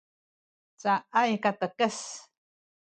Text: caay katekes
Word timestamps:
caay 0.81 1.31
katekes 1.43 1.97